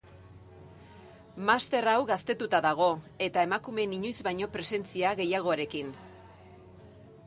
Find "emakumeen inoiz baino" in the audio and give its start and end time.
3.51-4.53